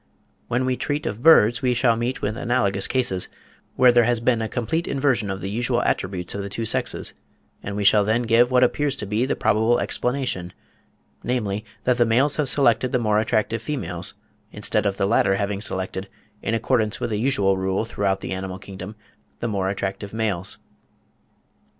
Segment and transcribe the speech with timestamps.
[0.47, 3.29] When we treat of birds we shall meet with analogous cases,
[3.75, 7.13] where there has been a complete inversion of the usual attributes of the two sexes,
[7.61, 10.53] and we shall then give what appears to be the probable explanation,
[11.23, 14.15] namely, that the males have selected the more attractive females,
[14.51, 16.09] instead of the latter having selected,
[16.41, 18.95] in accordance with the usual rule throughout the animal kingdom,
[19.39, 20.57] the more attractive males.